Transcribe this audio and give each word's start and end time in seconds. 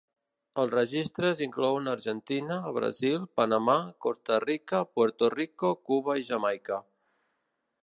Els 0.61 0.71
registres 0.75 1.43
inclouen 1.47 1.89
Argentina, 1.91 2.57
Brasil, 2.79 3.27
Panamà, 3.41 3.77
Costa 4.07 4.41
Rica, 4.47 4.81
Puerto 4.99 5.31
Rico, 5.37 5.75
Cuba 5.91 6.19
i 6.23 6.29
Jamaica. 6.33 6.83